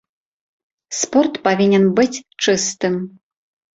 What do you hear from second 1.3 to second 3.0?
павінен быць чыстым.